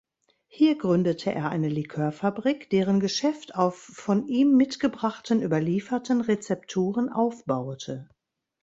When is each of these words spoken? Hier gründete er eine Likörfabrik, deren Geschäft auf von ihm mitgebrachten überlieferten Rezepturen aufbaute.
Hier 0.47 0.79
gründete 0.79 1.31
er 1.31 1.49
eine 1.51 1.69
Likörfabrik, 1.69 2.71
deren 2.71 2.99
Geschäft 2.99 3.53
auf 3.53 3.77
von 3.77 4.25
ihm 4.27 4.57
mitgebrachten 4.57 5.43
überlieferten 5.43 6.21
Rezepturen 6.21 7.09
aufbaute. 7.09 8.09